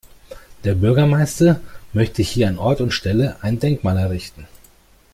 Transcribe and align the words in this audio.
Der 0.63 0.73
Bürgermeister 0.73 1.61
möchte 1.93 2.23
hier 2.23 2.47
an 2.47 2.57
Ort 2.57 2.81
und 2.81 2.89
Stelle 2.89 3.35
ein 3.41 3.59
Denkmal 3.59 3.97
errichten. 3.99 4.47